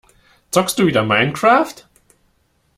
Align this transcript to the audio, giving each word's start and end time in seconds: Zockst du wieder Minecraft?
Zockst 0.49 0.79
du 0.79 0.87
wieder 0.87 1.03
Minecraft? 1.03 1.75